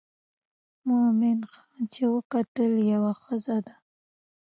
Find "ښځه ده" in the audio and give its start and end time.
3.21-3.75